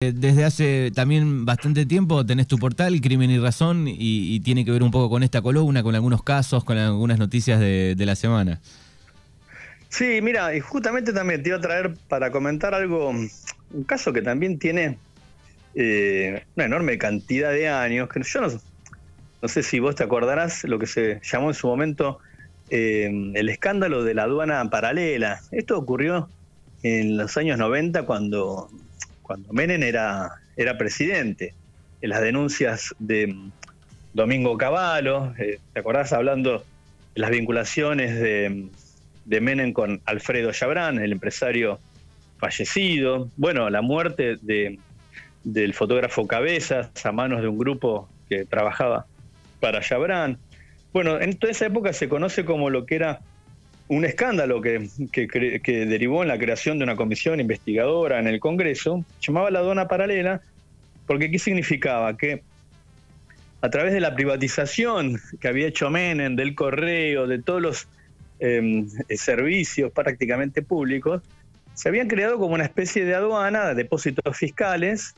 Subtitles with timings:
[0.00, 4.84] desde hace también bastante tiempo tenés tu portal, Crimen y Razón, y, tiene que ver
[4.84, 8.60] un poco con esta columna, con algunos casos, con algunas noticias de, la semana.
[9.88, 14.22] Sí, mira, y justamente también te iba a traer para comentar algo, un caso que
[14.22, 14.98] también tiene
[15.74, 20.78] eh, una enorme cantidad de años, que yo no, sé si vos te acordarás lo
[20.78, 22.20] que se llamó en su momento
[22.70, 25.40] eh, el escándalo de la aduana paralela.
[25.50, 26.28] Esto ocurrió
[26.84, 28.70] en los años 90 cuando
[29.28, 31.52] cuando Menem era, era presidente.
[32.00, 33.36] En las denuncias de
[34.14, 36.64] Domingo Cavallo, eh, ¿te acordás hablando
[37.14, 38.68] de las vinculaciones de,
[39.26, 41.78] de Menem con Alfredo Chabrán, el empresario
[42.38, 43.28] fallecido?
[43.36, 44.78] Bueno, la muerte de,
[45.44, 49.04] del fotógrafo Cabezas a manos de un grupo que trabajaba
[49.60, 50.38] para Chabrán.
[50.94, 53.20] Bueno, en toda esa época se conoce como lo que era
[53.88, 59.04] un escándalo que, que, derivó en la creación de una comisión investigadora en el Congreso,
[59.20, 60.42] llamaba la aduana paralela,
[61.06, 62.16] porque ¿qué significaba?
[62.16, 62.42] Que
[63.62, 67.88] a través de la privatización que había hecho Menem, del correo, de todos los
[68.40, 71.22] em, servicios prácticamente públicos,
[71.74, 75.14] se habían creado como una especie de aduana, de depósitos fiscales,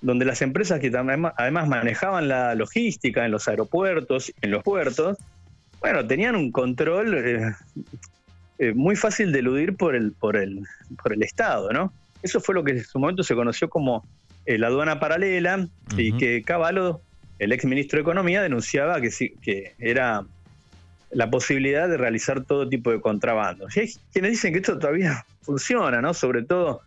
[0.00, 5.18] donde las empresas que además manejaban la logística en los aeropuertos, en los puertos,
[5.82, 7.52] bueno, tenían un control eh,
[8.58, 10.62] eh, muy fácil de eludir por el, por, el,
[11.02, 11.92] por el Estado, ¿no?
[12.22, 14.06] Eso fue lo que en su momento se conoció como
[14.46, 15.66] eh, la aduana paralela
[15.96, 17.00] y que Cavallo,
[17.40, 19.10] el ex ministro de Economía, denunciaba que,
[19.42, 20.24] que era
[21.10, 23.66] la posibilidad de realizar todo tipo de contrabando.
[23.74, 26.14] Y hay quienes dicen que esto todavía funciona, ¿no?
[26.14, 26.82] Sobre todo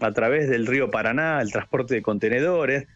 [0.00, 2.88] a través del río Paraná, el transporte de contenedores,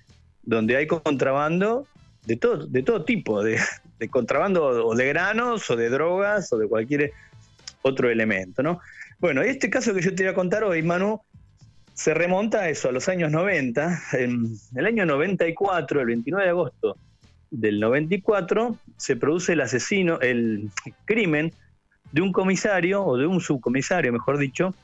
[0.43, 1.87] donde hay contrabando
[2.27, 3.61] de todo, de todo tipo, de,
[3.99, 7.13] de contrabando o de granos o de drogas o de cualquier
[7.83, 8.81] otro elemento, ¿no?
[9.19, 11.21] Bueno, este caso que yo te voy a contar hoy, Manu,
[11.95, 14.01] se remonta a eso, a los años 90.
[14.13, 16.97] En el año 94, el 29 de agosto
[17.51, 20.71] del 94, se produce el asesino, el
[21.05, 21.53] crimen
[22.13, 24.75] de un comisario, o de un subcomisario, mejor dicho,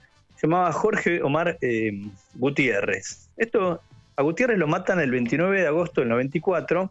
[0.40, 2.00] llamaba Jorge Omar eh,
[2.34, 3.28] Gutiérrez.
[3.36, 3.80] Esto,
[4.16, 6.90] a Gutiérrez lo matan el 29 de agosto del 94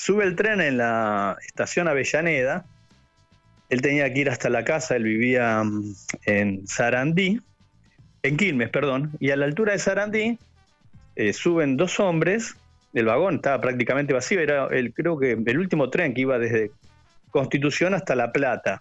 [0.00, 2.64] Sube el tren en la estación Avellaneda.
[3.68, 5.94] Él tenía que ir hasta la casa, él vivía mm,
[6.24, 7.38] en Sarandí,
[8.22, 10.38] en Quilmes, perdón, y a la altura de Sarandí
[11.16, 12.56] eh, suben dos hombres,
[12.94, 16.70] el vagón estaba prácticamente vacío, era el, creo que el último tren que iba desde
[17.30, 18.80] Constitución hasta La Plata.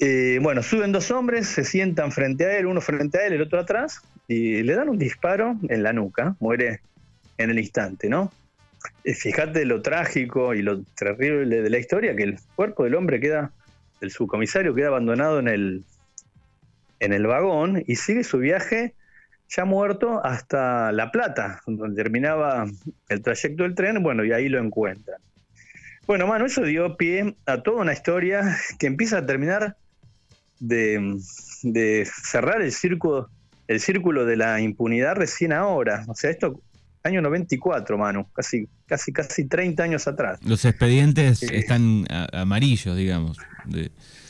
[0.00, 3.42] Eh, bueno, suben dos hombres, se sientan frente a él, uno frente a él, el
[3.42, 6.80] otro atrás, y le dan un disparo en la nuca, muere
[7.38, 8.32] en el instante, ¿no?
[9.04, 13.52] Fíjate lo trágico y lo terrible de la historia, que el cuerpo del hombre queda,
[14.00, 15.84] el subcomisario queda abandonado en el,
[17.00, 18.94] en el vagón y sigue su viaje
[19.48, 22.66] ya muerto hasta La Plata, donde terminaba
[23.08, 25.20] el trayecto del tren, bueno, y ahí lo encuentran.
[26.06, 29.76] Bueno, mano, eso dio pie a toda una historia que empieza a terminar
[30.60, 31.18] de,
[31.62, 33.28] de cerrar el círculo,
[33.66, 36.04] el círculo de la impunidad recién ahora.
[36.08, 36.60] O sea, esto
[37.02, 40.38] año 94, Manu, casi, casi, casi 30 años atrás.
[40.44, 43.38] Los expedientes están amarillos, digamos.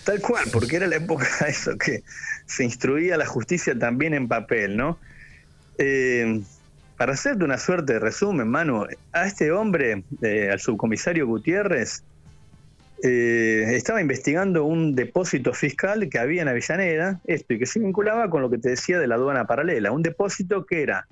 [0.04, 2.02] Tal cual, porque era la época de eso, que
[2.46, 4.98] se instruía la justicia también en papel, ¿no?
[5.78, 6.42] Eh,
[6.96, 12.02] para hacerte una suerte de resumen, Manu, a este hombre, eh, al subcomisario Gutiérrez,
[13.02, 18.28] eh, estaba investigando un depósito fiscal que había en Avellaneda, esto, y que se vinculaba
[18.28, 21.06] con lo que te decía de la aduana paralela, un depósito que era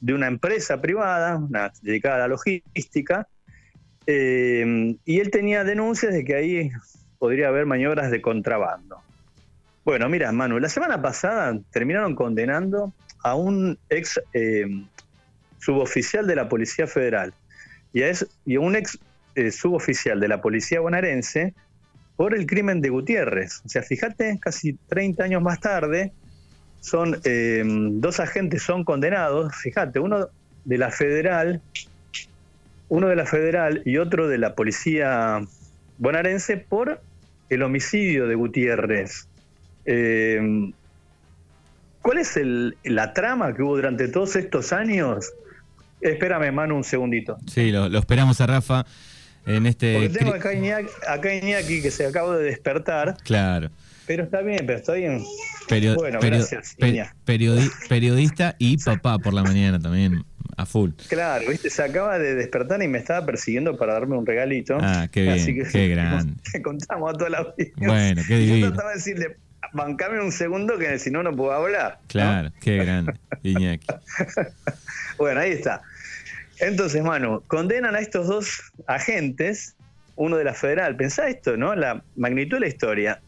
[0.00, 3.28] de una empresa privada, una, dedicada a la logística,
[4.06, 6.70] eh, y él tenía denuncias de que ahí
[7.18, 8.98] podría haber maniobras de contrabando.
[9.84, 12.92] Bueno, mira, Manu, la semana pasada terminaron condenando
[13.22, 14.66] a un ex eh,
[15.58, 17.32] suboficial de la Policía Federal
[17.92, 18.12] y a,
[18.44, 18.98] y a un ex
[19.34, 21.54] eh, suboficial de la Policía bonaerense
[22.16, 23.62] por el crimen de Gutiérrez.
[23.64, 26.12] O sea, fíjate, casi 30 años más tarde,
[26.80, 30.28] son eh, dos agentes son condenados, fíjate, uno
[30.64, 31.60] de la federal,
[32.88, 35.40] uno de la federal y otro de la policía
[35.98, 37.00] bonaerense por
[37.48, 39.28] el homicidio de Gutiérrez.
[39.84, 40.70] Eh,
[42.02, 42.38] ¿Cuál es
[42.84, 45.32] la trama que hubo durante todos estos años?
[46.00, 47.36] Espérame, Manu, un segundito.
[47.52, 48.86] Sí, lo, esperamos a Rafa
[49.44, 49.94] en este...
[49.94, 53.16] Porque tengo acá a Iñaki que se acaba de despertar.
[53.24, 53.70] Claro.
[54.06, 55.24] Pero está bien, pero está bien.
[55.96, 56.76] Bueno, gracias.
[57.88, 60.24] periodista y papá por la mañana también,
[60.56, 60.90] a full.
[61.08, 64.78] Claro, viste, se acaba de despertar y me estaba persiguiendo para darme un regalito.
[64.80, 66.34] Ah, qué bien, qué grande.
[66.52, 67.70] Te contamos a toda la vida.
[67.76, 68.58] Bueno, qué divino.
[68.58, 69.36] Yo trataba de decirle,
[69.72, 71.98] bancame un segundo que si no, no puedo hablar.
[72.08, 73.86] Claro, qué grande, Iñaki.
[75.18, 75.82] bueno, ahí está.
[76.58, 79.74] Entonces, Manu, condenan a estos dos agentes,
[80.14, 80.96] uno de la federal.
[80.96, 81.74] Pensá esto, ¿no?
[81.74, 83.20] La magnitud de la historia.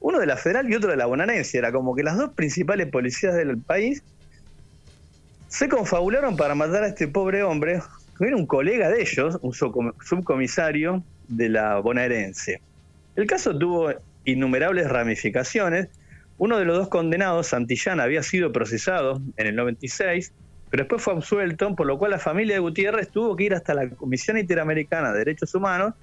[0.00, 1.58] Uno de la federal y otro de la bonaerense.
[1.58, 4.02] Era como que las dos principales policías del país
[5.48, 7.82] se confabularon para matar a este pobre hombre,
[8.18, 12.60] que era un colega de ellos, un subcomisario de la bonaerense.
[13.16, 13.90] El caso tuvo
[14.24, 15.88] innumerables ramificaciones.
[16.36, 20.32] Uno de los dos condenados, Santillán, había sido procesado en el 96,
[20.70, 23.74] pero después fue absuelto, por lo cual la familia de Gutiérrez tuvo que ir hasta
[23.74, 25.94] la Comisión Interamericana de Derechos Humanos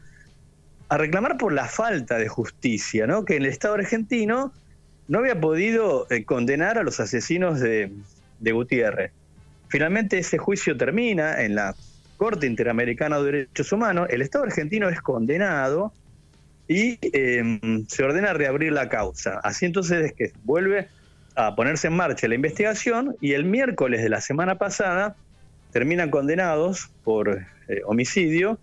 [0.90, 3.26] a reclamar por la falta de justicia, ¿no?
[3.26, 4.54] que el Estado argentino
[5.08, 7.92] no había podido eh, condenar a los asesinos de,
[8.40, 9.12] Gutiérrez.
[9.70, 11.76] Finalmente ese juicio termina en la
[12.18, 15.92] Corte Interamericana de Derechos Humanos, el Estado argentino es condenado
[16.68, 19.40] y em, se ordena reabrir la causa.
[19.44, 20.88] Así entonces es que vuelve
[21.36, 25.16] a ponerse en marcha la investigación y el miércoles de la semana pasada
[25.72, 28.60] terminan condenados por eh, homicidio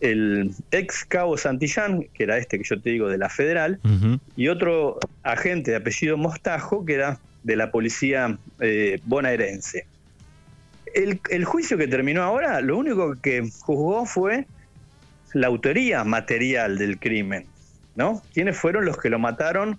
[0.00, 3.80] el ex cabo Santillán, que era este que yo te digo de la federal,
[4.36, 9.86] y otro agente de apellido Mostajo, que era de la policía eh, bonaerense.
[10.94, 14.46] El, el, juicio que terminó ahora, lo único que juzgó fue
[15.34, 17.46] la autoría material del crimen,
[17.94, 18.22] ¿no?
[18.32, 19.78] ¿Quiénes fueron los que lo mataron?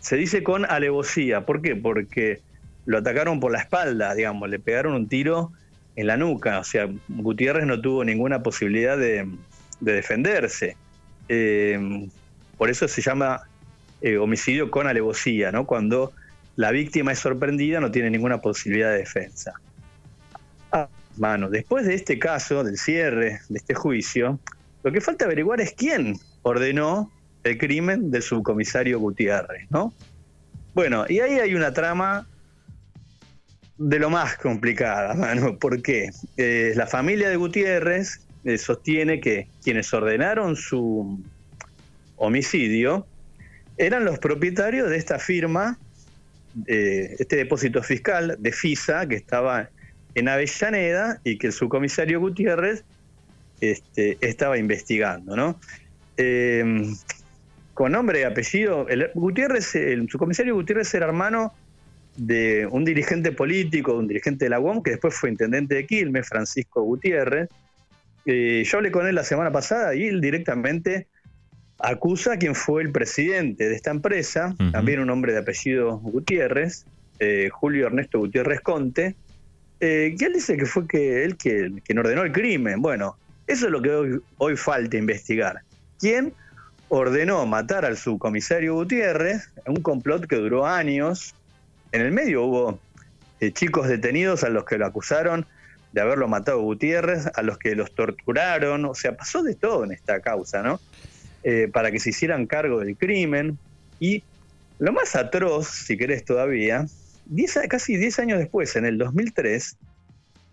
[0.00, 1.44] Se dice con alevosía.
[1.44, 1.74] ¿Por qué?
[1.74, 2.40] Porque
[2.84, 5.52] lo atacaron por la espalda, digamos, le pegaron un tiro
[5.96, 6.60] en la nuca.
[6.60, 9.28] O sea, Gutiérrez no tuvo ninguna posibilidad de,
[9.80, 10.76] defenderse.
[11.28, 12.08] Eh,
[12.56, 13.42] por eso se llama
[14.00, 15.66] eh, homicidio con alevosía, ¿no?
[15.66, 16.12] Cuando
[16.54, 19.54] la víctima es sorprendida, no tiene ninguna posibilidad de defensa.
[20.72, 24.38] Ah, mano, después de este caso, del cierre de este juicio,
[24.82, 27.10] lo que falta averiguar es quién ordenó
[27.44, 29.92] el crimen del subcomisario Gutiérrez, ¿no?
[30.74, 32.26] Bueno, y ahí hay una trama
[33.78, 35.58] de lo más complicada, mano.
[35.58, 36.10] ¿Por qué?
[36.36, 41.22] Eh, la familia de Gutiérrez eh, sostiene que quienes ordenaron su
[42.16, 43.06] homicidio
[43.76, 45.78] eran los propietarios de esta firma,
[46.66, 49.68] este depósito fiscal de FISA, que estaba
[50.14, 52.84] en Avellaneda y que el subcomisario Gutiérrez
[53.60, 55.60] este, estaba investigando, ¿no?
[56.16, 56.96] Em,
[57.74, 61.52] con nombre y apellido, el, Gutiérrez, el subcomisario Gutiérrez era hermano
[62.16, 66.28] de un dirigente político, un dirigente de la UOM, que después fue intendente de Quilmes,
[66.28, 67.48] Francisco Gutiérrez.
[68.24, 71.06] Eh, yo hablé con él la semana pasada y él directamente
[71.78, 76.86] acusa a quien fue el presidente de esta empresa, también un hombre de apellido Gutiérrez,
[77.18, 79.14] eh, Julio Ernesto Gutiérrez Conte,
[79.80, 82.80] eh, que él dice que fue que él quien ordenó el crimen.
[82.80, 83.16] Bueno,
[83.46, 85.60] eso es lo que hoy, falta investigar.
[85.98, 86.32] ¿Quién
[86.88, 89.50] ordenó matar al subcomisario Gutiérrez?
[89.66, 91.34] Un complot que duró años.
[91.96, 92.78] En el medio hubo
[93.40, 95.46] eh, chicos detenidos a los que lo acusaron
[95.92, 99.92] de haberlo matado Gutiérrez, a los que los torturaron, o sea, pasó de todo en
[99.92, 100.78] esta causa, ¿no?
[101.42, 103.58] Eh, para que se hicieran cargo del crimen.
[103.98, 104.22] Y
[104.78, 106.84] lo más atroz, si querés todavía,
[107.70, 109.78] casi 10 años después, en el 2003,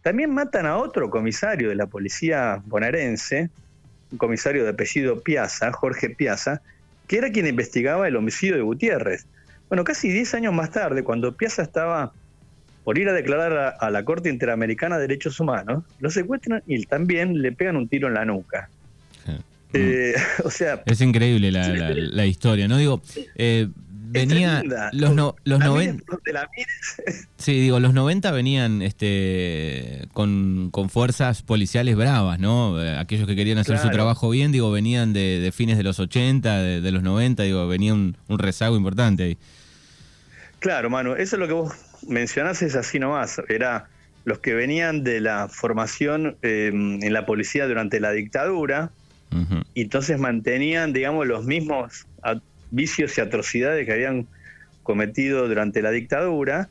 [0.02, 3.50] también matan a otro comisario de la policía bonaerense,
[4.14, 6.62] un comisario de apellido Piazza, Jorge Piazza,
[7.06, 9.28] que era quien investigaba el homicidio de Gutiérrez.
[9.70, 12.14] Bueno, casi 10 años más tarde, cuando Piazza estaba
[12.84, 17.42] por ir a declarar a, la Corte Interamericana de Derechos Humanos, lo secuestran y también
[17.42, 18.70] le pegan un tiro en la nuca.
[19.74, 22.78] Eh, o sea, es increíble la, historia, ¿no?
[22.78, 23.02] Digo,
[23.36, 23.70] eh,
[24.14, 26.04] venía los no, los 90
[27.38, 32.82] Sí, digo, los 90 venían este con, fuerzas policiales bravas, ¿no?
[32.82, 36.62] Eh, aquellos que querían hacer su trabajo bien, digo, venían de, fines de los 80,
[36.62, 39.38] de, los 90, digo, venía un, rezago importante ahí.
[40.60, 41.74] Claro, mano, eso es lo que vos
[42.08, 43.88] mencionás es así nomás, era
[44.26, 48.92] los que venían de la formación em, en la policía durante la dictadura,
[49.74, 52.06] y entonces mantenían, digamos, los mismos
[52.74, 54.28] vicios y atrocidades que habían
[54.82, 56.70] cometido durante la dictadura,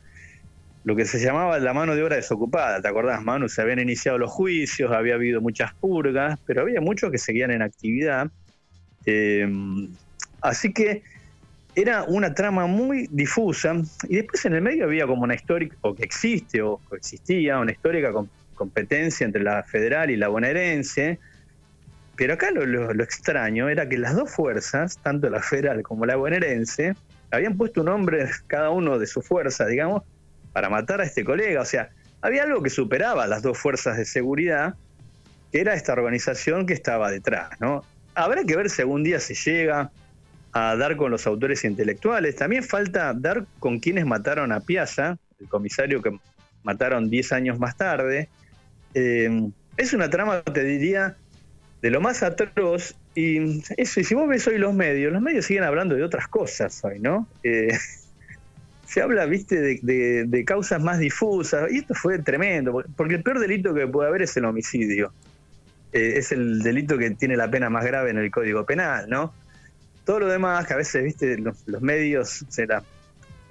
[0.83, 2.81] lo que se llamaba la mano de obra desocupada.
[2.81, 3.47] ¿Te acordás, Manu?
[3.47, 7.61] Se habían iniciado los juicios, había habido muchas purgas, pero había muchos que seguían en
[7.61, 8.29] actividad.
[9.05, 9.47] Eh,
[10.41, 11.03] así que
[11.75, 13.75] era una trama muy difusa
[14.07, 17.71] y después en el medio había como una histórica, o que existe o existía, una
[17.71, 18.11] histórica
[18.53, 21.19] competencia entre la federal y la bonaerense,
[22.15, 26.95] pero acá lo, extraño era que las dos fuerzas, tanto la federal como la bonaerense,
[27.31, 30.03] habían puesto un hombre cada uno de su fuerza, digamos,
[30.51, 31.61] para matar a este colega.
[31.61, 31.89] O sea,
[32.21, 34.75] había algo que superaba a las dos fuerzas de seguridad,
[35.51, 37.83] que era esta organización que estaba detrás, ¿no?
[38.13, 39.91] Habrá que ver si algún día se llega
[40.51, 42.35] a dar con los autores intelectuales.
[42.35, 46.15] También falta dar con quienes mataron a Piazza, el comisario que
[46.61, 48.29] mataron 10 años más tarde.
[48.93, 51.17] Eh, es una trama, te diría,
[51.83, 52.95] de lo más atroz.
[53.13, 56.27] Y eso, y si vos ves hoy los medios, los medios siguen hablando de otras
[56.27, 57.27] cosas hoy, ¿no?
[57.43, 57.77] Eh,
[58.87, 63.73] se habla, viste, de, causas más difusas, y esto fue tremendo, porque el peor delito
[63.73, 65.11] que puede haber es el homicidio.
[65.91, 69.33] Eh, es el delito que tiene la pena más grave en el Código Penal, ¿no?
[70.05, 72.81] Todo lo demás, que a veces, viste, los, medios, será,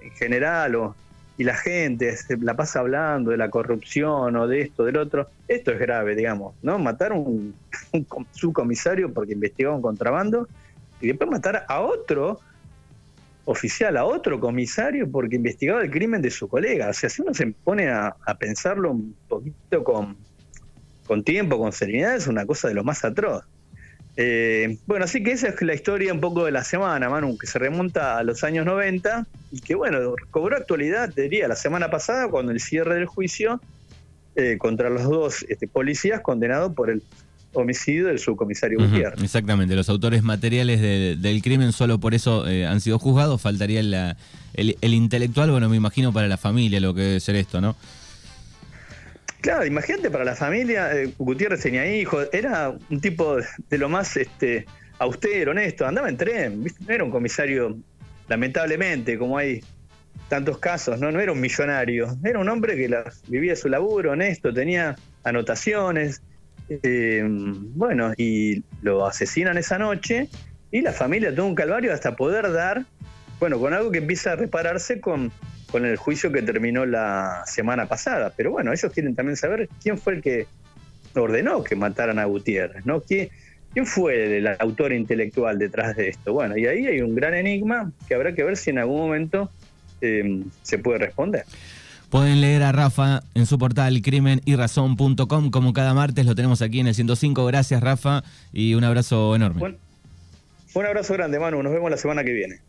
[0.01, 0.97] en general, o,
[1.39, 5.29] y la gente se la pasa hablando de la corrupción o de esto, del otro,
[5.49, 6.79] esto es grave, digamos, ¿no?
[6.79, 7.55] Matar un,
[7.93, 10.49] un subcomisario porque investigaba un contrabando
[11.01, 12.41] y después matar a otro
[13.45, 16.91] oficial a otro comisario porque investigaba el crimen de su colega.
[16.91, 20.17] O sea, si uno se pone a, pensarlo un poquito con,
[21.07, 23.45] con, tiempo, con serenidad, es una cosa de lo más atroz.
[24.17, 27.47] Eh, bueno, así que esa es la historia un poco de la semana, Manu, que
[27.47, 31.91] se remonta a los años 90 y que, bueno, cobró actualidad, te diría, la semana
[31.91, 33.61] pasada, cuando el cierre del juicio
[34.35, 37.03] eh, contra los dos este, policías condenados por el
[37.53, 39.23] homicidio del subcomisario Gutiérrez.
[39.23, 44.95] Exactamente, los autores materiales del crimen solo por eso eh, han sido juzgados, faltaría el,
[44.95, 47.77] intelectual, bueno, me imagino para la familia lo que debe ser esto, ¿no?
[49.43, 53.37] Claro, imagínate para la familia, eh, Gutiérrez tenía hijos, era un tipo
[53.69, 54.65] de lo más este,
[54.99, 57.77] austero, honesto, andaba en tren, no era un comisario,
[58.33, 59.61] lamentablemente, como hay
[60.31, 61.13] tantos casos, ¿no?
[61.13, 62.89] No era un millonario, era un hombre que
[63.29, 66.23] vivía su laburo, honesto, tenía anotaciones,
[66.71, 70.31] eh, bueno, y lo asesinan esa noche
[70.71, 72.87] y la familia tuvo un calvario hasta poder dar,
[73.39, 75.31] bueno, con algo que empieza a repararse con,
[75.71, 78.33] con el juicio que terminó la semana pasada.
[78.35, 80.47] Pero bueno, ellos quieren también saber quién fue el que
[81.15, 83.03] ordenó que mataran a Gutiérrez, ¿no?
[83.03, 83.29] ¿Quién,
[83.73, 86.33] quién fue el, autor intelectual detrás de esto?
[86.33, 89.51] Bueno, y ahí hay un gran enigma que habrá que ver si en algún momento
[90.01, 91.45] eh, se puede responder.
[92.13, 96.89] Pueden leer a Rafa en su portal crimenyrrazón.com, como cada martes lo tenemos aquí en
[96.89, 97.47] el 105.
[97.47, 99.77] Gracias, Rafa, y un abrazo enorme.
[100.75, 101.63] un abrazo grande, Manu.
[101.63, 102.57] Nos vemos la semana que viene.